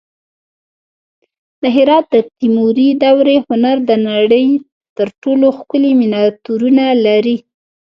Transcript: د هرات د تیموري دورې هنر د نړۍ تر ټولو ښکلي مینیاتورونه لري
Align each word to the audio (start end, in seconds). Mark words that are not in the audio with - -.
د 1.61 1.63
هرات 1.75 2.05
د 2.13 2.15
تیموري 2.37 2.89
دورې 3.03 3.35
هنر 3.47 3.77
د 3.89 3.91
نړۍ 4.09 4.47
تر 4.97 5.07
ټولو 5.21 5.45
ښکلي 5.57 5.91
مینیاتورونه 5.99 6.85
لري 7.05 7.37